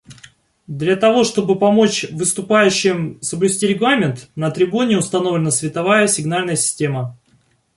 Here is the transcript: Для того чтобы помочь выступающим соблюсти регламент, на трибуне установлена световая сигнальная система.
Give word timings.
Для 0.65 0.95
того 0.95 1.23
чтобы 1.23 1.59
помочь 1.59 2.07
выступающим 2.09 3.21
соблюсти 3.21 3.67
регламент, 3.67 4.31
на 4.33 4.49
трибуне 4.49 4.97
установлена 4.97 5.51
световая 5.51 6.07
сигнальная 6.07 6.55
система. 6.55 7.19